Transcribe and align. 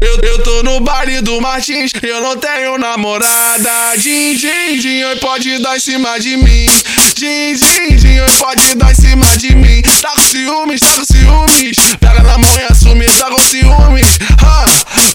Eu, 0.00 0.18
eu 0.22 0.42
tô 0.42 0.62
no 0.62 0.80
baile 0.80 1.20
do 1.20 1.40
Martins, 1.42 1.92
eu 2.02 2.22
não 2.22 2.36
tenho 2.36 2.78
namorada. 2.78 3.70
Din, 3.98 4.34
din, 4.34 4.78
din, 4.80 5.02
oi, 5.04 5.16
pode 5.16 5.58
dar 5.58 5.76
em 5.76 5.80
cima 5.80 6.18
de 6.18 6.38
mim. 6.38 6.66
Din, 7.14 7.54
din, 7.54 7.96
din, 7.96 8.20
oi, 8.20 8.30
pode 8.38 8.74
dar 8.76 8.92
em 8.92 8.94
cima 8.94 9.36
de 9.36 9.54
mim. 9.54 9.82
Tá 10.00 10.12
com 10.12 10.22
ciúmes, 10.22 10.80
tá 10.80 10.94
com 10.96 11.04
ciúmes. 11.04 11.76
Pega 12.00 12.22
na 12.22 12.38
mão 12.38 12.58
e 12.58 12.72
assume, 12.72 13.04
tá 13.04 13.30
com 13.30 13.40
ciúmes. 13.40 14.18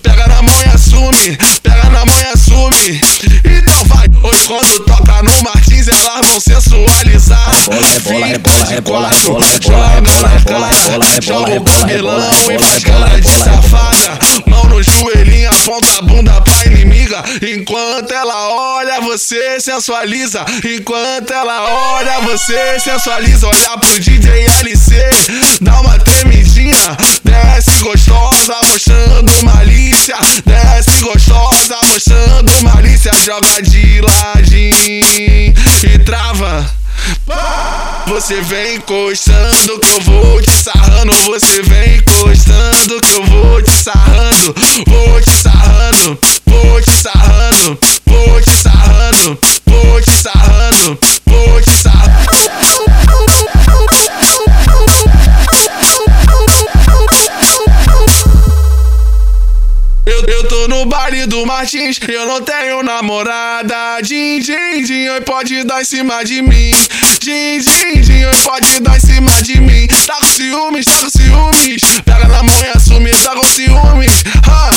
Pega 0.04 0.28
na 0.28 0.42
mão 0.44 0.56
e 0.62 0.70
assume, 0.70 1.38
pega 1.64 1.90
na 1.90 2.06
mão 2.06 2.20
e 2.20 2.26
assume. 2.26 3.02
Então 3.44 3.86
vai, 3.86 4.08
hoje 4.24 4.46
quando 4.46 4.80
toca 4.86 5.24
no 5.24 5.44
Martins, 5.44 5.75
elas 5.88 6.28
vão 6.28 6.40
sensualizar. 6.40 7.52
Bola, 7.66 7.88
é 7.88 8.00
bola, 8.00 8.28
é 8.28 8.38
bola, 8.38 8.74
é 8.74 8.82
bola, 8.82 9.10
é 9.10 9.22
bola, 9.22 9.46
é 9.56 9.62
bola, 9.62 9.92
é 9.92 10.02
bola, 10.02 10.32
é 10.32 10.42
bola, 10.42 10.70
é 10.70 10.82
bola, 10.86 11.16
é 11.16 11.20
bola, 11.20 11.22
Joga 11.22 11.54
é 11.54 11.58
o 11.58 11.64
bola, 11.64 11.92
é 11.92 11.98
bola, 12.02 12.26
cabelão 12.26 12.50
é 12.50 12.54
e 12.54 12.58
bola, 12.58 12.70
faz 12.70 12.84
é 12.84 12.88
bola, 12.88 13.00
cara 13.00 13.18
é 13.18 13.22
de 13.22 13.28
é 13.28 13.38
safada. 13.38 14.20
Mão 14.48 14.64
no 14.66 14.84
joelhinho, 14.84 15.50
aponta 15.50 15.98
a 15.98 16.02
bunda 16.02 16.42
pra 16.42 16.66
inimiga. 16.66 17.24
Enquanto 17.42 18.12
ela 18.12 18.50
olha, 18.50 19.02
você 19.02 19.60
sensualiza. 19.60 20.46
Enquanto 20.64 21.32
ela 21.32 21.64
olha, 21.96 22.22
você 22.22 22.80
sensualiza. 22.80 23.48
Olha 23.48 23.78
pro 23.78 24.00
DJ 24.00 24.48
LC, 24.62 24.96
dá 25.62 25.82
uma 25.82 25.98
tremidinha. 26.00 26.98
Desce 27.24 27.80
gostosa, 27.80 28.56
mostrando 28.68 29.32
malícia. 29.44 30.16
Desce 30.46 31.02
gostosa, 31.02 31.78
mostrando 31.88 32.52
malícia. 32.64 33.12
Joga 33.24 33.62
de 33.62 34.02
ladinho 34.02 35.56
Você 38.08 38.42
vem 38.42 38.76
encostando 38.76 39.80
que 39.80 39.90
eu 39.90 40.02
vou 40.02 40.42
te 40.42 40.52
sarrando. 40.52 41.14
Você 41.26 41.55
Eu, 60.06 60.24
eu 60.28 60.48
tô 60.48 60.68
no 60.68 60.86
baile 60.86 61.26
do 61.26 61.46
Martins, 61.48 62.00
eu 62.08 62.28
não 62.28 62.40
tenho 62.42 62.84
namorada. 62.84 64.00
Din, 64.04 64.40
din, 64.40 64.84
din, 64.84 65.10
oi, 65.10 65.22
pode 65.22 65.64
dar 65.64 65.82
em 65.82 65.86
cima 65.86 66.24
de 66.24 66.44
mim. 66.44 66.72
Din, 67.20 67.60
din, 67.60 68.02
din, 68.02 68.26
oi, 68.26 68.36
pode 68.44 68.80
dar 68.82 68.98
em 68.98 69.00
cima 69.00 69.42
de 69.42 69.60
mim. 69.60 69.88
Tá 70.06 70.18
com 70.22 70.28
ciúmes, 70.28 70.86
tá 70.86 71.00
com 71.00 71.10
ciúmes. 71.10 71.82
Pega 72.06 72.28
na 72.28 72.44
mão 72.44 72.56
e 72.64 72.78
assume, 72.78 73.10
tá 73.10 73.36
com 73.36 73.46
ciúmes. 73.46 74.24
Ha! 74.48 74.70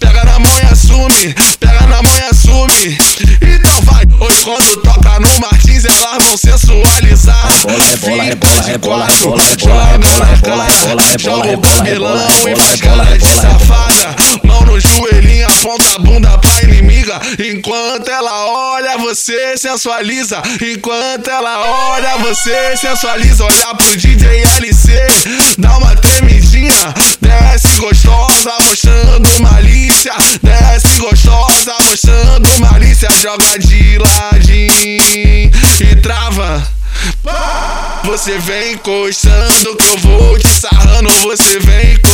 Pega 0.00 0.24
na 0.24 0.38
mão 0.40 0.52
e 0.58 0.66
assume, 0.72 1.34
pega 1.60 1.86
na 1.86 2.02
mão 2.02 2.12
e 2.16 2.22
assume. 2.22 2.98
Então 3.40 3.80
vai, 3.82 4.04
hoje 4.20 4.42
quando 4.42 4.76
toca 4.82 5.20
no 5.20 5.40
Martins, 5.40 5.84
elas 5.84 6.24
vão 6.24 6.36
sensualizar. 6.36 7.46
Bola, 7.62 7.84
é 7.84 7.96
bola, 7.96 8.24
é 8.24 8.34
bola, 8.34 8.70
é 8.70 8.78
bola, 8.78 9.06
é 9.06 9.16
bola, 9.16 9.90
é 9.92 9.98
bola, 9.98 10.66
é 10.66 10.78
bola, 10.78 11.12
é 11.12 11.18
bola, 11.18 11.46
é 11.86 11.98
bola, 11.98 13.08
é 13.08 13.16
bola, 13.16 14.21
Mão 14.44 14.62
no 14.62 14.78
joelhinho, 14.80 15.46
aponta 15.46 15.94
a 15.94 15.98
bunda 15.98 16.38
pra 16.38 16.62
inimiga. 16.62 17.20
Enquanto 17.38 18.08
ela 18.08 18.46
olha, 18.46 18.98
você 18.98 19.56
sensualiza. 19.56 20.42
Enquanto 20.60 21.28
ela 21.28 21.92
olha, 21.92 22.18
você 22.18 22.76
sensualiza. 22.76 23.44
Olha 23.44 23.74
pro 23.74 23.96
DJ 23.96 24.42
LC, 24.58 24.92
dá 25.58 25.76
uma 25.78 25.94
tremidinha. 25.96 26.94
Desce 27.20 27.76
gostosa, 27.76 28.52
mostrando 28.64 29.42
malícia. 29.42 30.12
Desce 30.42 30.98
gostosa, 30.98 31.74
mostrando 31.84 32.48
malícia. 32.60 33.08
Joga 33.20 33.58
de 33.58 33.98
ladinho 33.98 35.50
e 35.80 35.96
trava. 36.02 36.66
Você 38.04 38.38
vem 38.38 38.74
encostando 38.74 39.76
que 39.76 39.86
eu 39.86 39.98
vou 39.98 40.38
te 40.38 40.48
sarrando. 40.48 41.10
Você 41.22 41.58
vem 41.60 41.92
encostando 41.92 42.11